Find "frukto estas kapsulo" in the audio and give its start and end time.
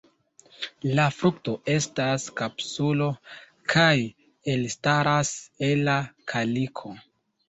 1.15-3.09